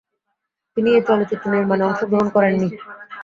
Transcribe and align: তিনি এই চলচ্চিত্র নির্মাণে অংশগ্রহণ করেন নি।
তিনি 0.77 0.89
এই 0.91 1.03
চলচ্চিত্র 1.07 1.45
নির্মাণে 1.53 1.83
অংশগ্রহণ 1.85 2.27
করেন 2.35 2.53
নি। 2.55 2.67